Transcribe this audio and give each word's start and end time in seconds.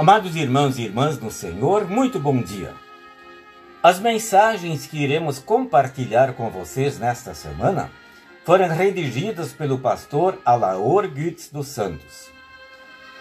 Amados 0.00 0.34
irmãos 0.34 0.78
e 0.78 0.84
irmãs 0.84 1.20
no 1.20 1.30
Senhor, 1.30 1.86
muito 1.86 2.18
bom 2.18 2.40
dia. 2.40 2.72
As 3.82 3.98
mensagens 4.00 4.86
que 4.86 4.96
iremos 4.96 5.38
compartilhar 5.38 6.32
com 6.32 6.48
vocês 6.48 6.98
nesta 6.98 7.34
semana 7.34 7.90
foram 8.42 8.68
redigidas 8.68 9.52
pelo 9.52 9.78
pastor 9.78 10.40
Alaor 10.42 11.06
Gütz 11.06 11.50
dos 11.50 11.66
Santos. 11.66 12.30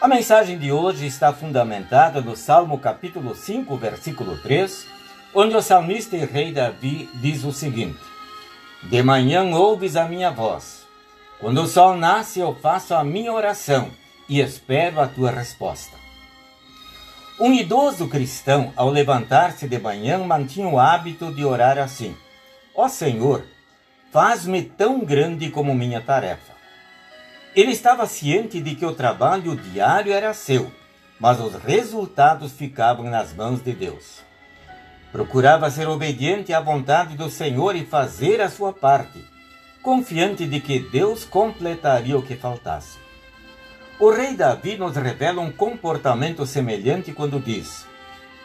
A 0.00 0.08
mensagem 0.08 0.58
de 0.58 0.72
hoje 0.72 1.06
está 1.06 1.32
fundamentada 1.32 2.20
no 2.20 2.34
Salmo 2.34 2.76
capítulo 2.76 3.36
5, 3.36 3.76
versículo 3.76 4.36
3, 4.38 4.84
onde 5.32 5.54
o 5.54 5.62
salmista 5.62 6.16
e 6.16 6.24
rei 6.24 6.50
Davi 6.50 7.08
diz 7.14 7.44
o 7.44 7.52
seguinte: 7.52 8.00
De 8.82 9.00
manhã 9.00 9.44
ouves 9.54 9.94
a 9.94 10.06
minha 10.06 10.32
voz. 10.32 10.84
Quando 11.38 11.62
o 11.62 11.68
sol 11.68 11.96
nasce, 11.96 12.40
eu 12.40 12.52
faço 12.52 12.96
a 12.96 13.04
minha 13.04 13.32
oração 13.32 13.92
e 14.28 14.40
espero 14.40 15.00
a 15.00 15.06
tua 15.06 15.30
resposta. 15.30 16.03
Um 17.38 17.52
idoso 17.52 18.06
cristão, 18.06 18.72
ao 18.76 18.88
levantar-se 18.88 19.66
de 19.66 19.76
manhã, 19.76 20.18
mantinha 20.18 20.68
o 20.68 20.78
hábito 20.78 21.34
de 21.34 21.44
orar 21.44 21.78
assim: 21.78 22.16
Ó 22.72 22.84
oh 22.84 22.88
Senhor, 22.88 23.44
faz-me 24.12 24.62
tão 24.62 25.00
grande 25.00 25.50
como 25.50 25.74
minha 25.74 26.00
tarefa. 26.00 26.54
Ele 27.56 27.72
estava 27.72 28.06
ciente 28.06 28.60
de 28.60 28.76
que 28.76 28.86
o 28.86 28.94
trabalho 28.94 29.56
diário 29.56 30.12
era 30.12 30.32
seu, 30.32 30.70
mas 31.18 31.40
os 31.40 31.54
resultados 31.54 32.52
ficavam 32.52 33.06
nas 33.06 33.32
mãos 33.32 33.60
de 33.60 33.72
Deus. 33.72 34.22
Procurava 35.10 35.68
ser 35.70 35.88
obediente 35.88 36.52
à 36.52 36.60
vontade 36.60 37.16
do 37.16 37.28
Senhor 37.28 37.74
e 37.74 37.84
fazer 37.84 38.40
a 38.40 38.48
sua 38.48 38.72
parte, 38.72 39.24
confiante 39.82 40.46
de 40.46 40.60
que 40.60 40.78
Deus 40.78 41.24
completaria 41.24 42.16
o 42.16 42.22
que 42.22 42.36
faltasse. 42.36 42.96
O 43.98 44.10
rei 44.10 44.34
Davi 44.34 44.76
nos 44.76 44.96
revela 44.96 45.40
um 45.40 45.52
comportamento 45.52 46.44
semelhante 46.44 47.12
quando 47.12 47.38
diz: 47.38 47.86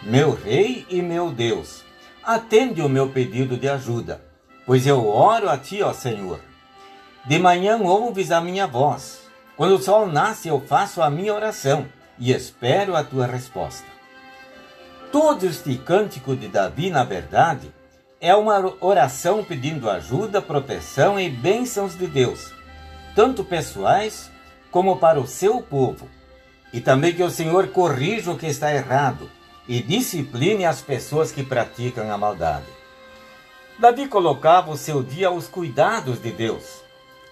Meu 0.03 0.35
rei 0.35 0.85
e 0.89 1.01
meu 1.01 1.31
Deus, 1.31 1.83
atende 2.23 2.81
o 2.81 2.89
meu 2.89 3.09
pedido 3.09 3.57
de 3.57 3.67
ajuda, 3.67 4.21
pois 4.63 4.85
eu 4.85 5.07
oro 5.07 5.49
a 5.49 5.57
ti, 5.57 5.81
ó 5.81 5.91
Senhor. 5.91 6.39
De 7.25 7.39
manhã 7.39 7.77
ouves 7.77 8.31
a 8.31 8.39
minha 8.39 8.67
voz. 8.67 9.27
Quando 9.57 9.75
o 9.75 9.81
sol 9.81 10.07
nasce, 10.07 10.47
eu 10.47 10.61
faço 10.61 11.01
a 11.01 11.09
minha 11.09 11.33
oração 11.33 11.87
e 12.17 12.31
espero 12.31 12.95
a 12.95 13.03
tua 13.03 13.25
resposta. 13.25 13.87
Todo 15.11 15.47
este 15.47 15.75
cântico 15.77 16.35
de 16.35 16.47
Davi, 16.47 16.91
na 16.91 17.03
verdade, 17.03 17.73
é 18.21 18.35
uma 18.35 18.75
oração 18.79 19.43
pedindo 19.43 19.89
ajuda, 19.89 20.41
proteção 20.41 21.19
e 21.19 21.27
bênçãos 21.27 21.97
de 21.97 22.05
Deus, 22.05 22.53
tanto 23.15 23.43
pessoais 23.43 24.29
como 24.71 24.97
para 24.97 25.19
o 25.19 25.27
seu 25.27 25.61
povo, 25.61 26.07
e 26.71 26.79
também 26.79 27.13
que 27.13 27.23
o 27.23 27.31
Senhor 27.31 27.69
corrija 27.69 28.31
o 28.31 28.37
que 28.37 28.45
está 28.45 28.73
errado 28.73 29.29
e 29.67 29.81
discipline 29.81 30.65
as 30.65 30.81
pessoas 30.81 31.31
que 31.31 31.43
praticam 31.43 32.11
a 32.11 32.17
maldade. 32.17 32.65
Davi 33.79 34.07
colocava 34.07 34.71
o 34.71 34.77
seu 34.77 35.01
dia 35.01 35.27
aos 35.27 35.47
cuidados 35.47 36.21
de 36.21 36.31
Deus, 36.31 36.81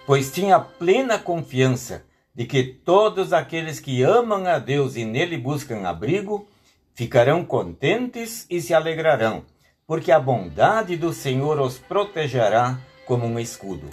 pois 0.05 0.31
tinha 0.31 0.59
plena 0.59 1.19
confiança 1.19 2.05
de 2.33 2.45
que 2.45 2.63
todos 2.63 3.33
aqueles 3.33 3.79
que 3.79 4.03
amam 4.03 4.45
a 4.45 4.59
Deus 4.59 4.95
e 4.95 5.03
nele 5.03 5.37
buscam 5.37 5.87
abrigo 5.87 6.47
ficarão 6.93 7.43
contentes 7.43 8.45
e 8.49 8.61
se 8.61 8.73
alegrarão, 8.73 9.43
porque 9.85 10.11
a 10.11 10.19
bondade 10.19 10.95
do 10.95 11.11
Senhor 11.11 11.59
os 11.59 11.77
protegerá 11.77 12.79
como 13.05 13.25
um 13.25 13.39
escudo. 13.39 13.89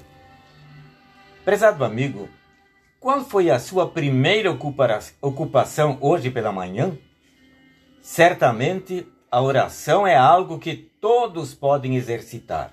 Prezado 1.45 1.85
amigo, 1.85 2.29
qual 3.05 3.21
foi 3.23 3.51
a 3.51 3.59
sua 3.59 3.87
primeira 3.87 4.51
ocupação 5.21 5.99
hoje 6.01 6.31
pela 6.31 6.51
manhã? 6.51 6.97
Certamente 8.01 9.07
a 9.31 9.43
oração 9.43 10.07
é 10.07 10.17
algo 10.17 10.59
que 10.59 10.75
todos 10.75 11.53
podem 11.53 11.97
exercitar. 11.97 12.73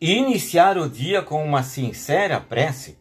E 0.00 0.12
iniciar 0.12 0.78
o 0.78 0.88
dia 0.88 1.20
com 1.20 1.44
uma 1.44 1.64
sincera 1.64 2.38
prece, 2.38 2.96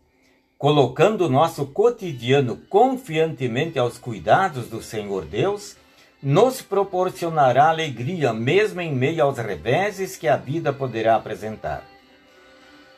colocando 0.57 1.27
o 1.27 1.29
nosso 1.29 1.67
cotidiano 1.67 2.57
confiantemente 2.67 3.77
aos 3.77 3.99
cuidados 3.99 4.67
do 4.67 4.81
Senhor 4.81 5.25
Deus, 5.25 5.77
nos 6.19 6.63
proporcionará 6.63 7.69
alegria 7.69 8.33
mesmo 8.33 8.81
em 8.81 8.91
meio 8.91 9.23
aos 9.23 9.37
reveses 9.37 10.17
que 10.17 10.27
a 10.27 10.35
vida 10.35 10.73
poderá 10.73 11.15
apresentar. 11.15 11.83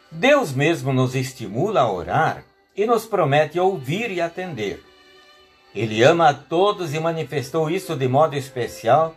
Deus 0.10 0.54
mesmo 0.54 0.94
nos 0.94 1.16
estimula 1.16 1.82
a 1.82 1.92
orar 1.92 2.55
e 2.76 2.86
nos 2.86 3.06
promete 3.06 3.60
ouvir 3.60 4.12
e 4.12 4.20
atender. 4.20 4.84
Ele 5.74 6.04
ama 6.04 6.30
a 6.30 6.34
todos 6.34 6.94
e 6.94 7.00
manifestou 7.00 7.70
isso 7.70 7.96
de 7.96 8.08
modo 8.08 8.36
especial 8.36 9.16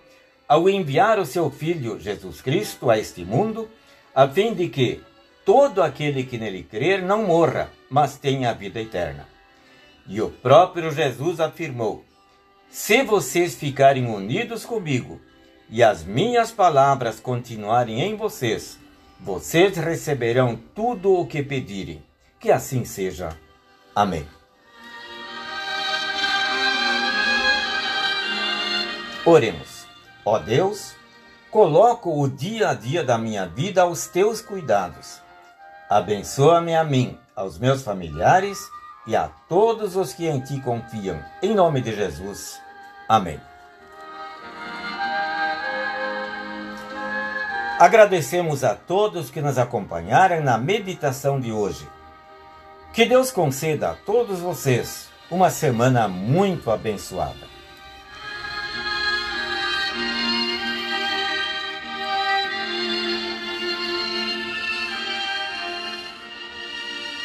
ao 0.49 0.69
enviar 0.69 1.19
o 1.19 1.27
seu 1.27 1.51
Filho 1.51 2.01
Jesus 2.01 2.41
Cristo 2.41 2.91
a 2.91 2.99
este 2.99 3.25
mundo, 3.25 3.69
a 4.15 4.27
fim 4.27 4.55
de 4.55 4.69
que 4.69 5.01
todo 5.45 5.83
aquele 5.83 6.25
que 6.25 6.39
nele 6.39 6.63
crer 6.63 7.03
não 7.03 7.25
morra, 7.25 7.71
mas 7.91 8.17
tenha 8.17 8.51
a 8.51 8.55
vida 8.55 8.81
eterna. 8.81 9.29
E 10.07 10.21
o 10.23 10.31
próprio 10.31 10.91
Jesus 10.91 11.39
afirmou: 11.39 12.05
Se 12.71 13.03
vocês 13.03 13.55
ficarem 13.55 14.07
unidos 14.07 14.65
comigo 14.65 15.21
e 15.71 15.83
as 15.83 16.03
minhas 16.03 16.51
palavras 16.51 17.21
continuarem 17.21 18.01
em 18.01 18.17
vocês, 18.17 18.79
vocês 19.21 19.77
receberão 19.77 20.59
tudo 20.75 21.13
o 21.13 21.27
que 21.27 21.43
pedirem. 21.43 22.03
Que 22.41 22.51
assim 22.51 22.85
seja. 22.85 23.37
Amém. 23.99 24.25
Oremos. 29.27 29.89
Ó 30.25 30.39
Deus, 30.39 30.95
coloco 31.51 32.23
o 32.23 32.29
dia 32.29 32.69
a 32.69 32.75
dia 32.75 33.03
da 33.03 33.19
minha 33.19 33.49
vida 33.49 33.83
aos 33.83 34.07
teus 34.07 34.41
cuidados. 34.41 35.21
Abençoa-me 35.91 36.77
a 36.77 36.85
mim, 36.85 37.19
aos 37.35 37.59
meus 37.59 37.83
familiares 37.83 38.61
e 39.05 39.17
a 39.17 39.31
todos 39.49 39.97
os 39.97 40.13
que 40.13 40.29
em 40.29 40.41
ti 40.43 40.61
confiam. 40.61 41.21
Em 41.43 41.53
nome 41.53 41.81
de 41.81 41.93
Jesus. 41.93 42.63
Amém. 43.09 43.41
Agradecemos 47.81 48.63
a 48.63 48.77
todos 48.77 49.29
que 49.29 49.41
nos 49.41 49.59
acompanharam 49.59 50.41
na 50.41 50.57
meditação 50.57 51.41
de 51.41 51.51
hoje. 51.51 51.98
Que 52.99 53.07
Deus 53.07 53.31
conceda 53.31 53.91
a 53.91 53.95
todos 53.95 54.41
vocês 54.41 55.09
uma 55.31 55.51
semana 55.51 56.09
muito 56.09 56.69
abençoada. 56.69 57.47